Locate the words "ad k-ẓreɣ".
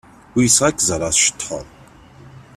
0.67-1.11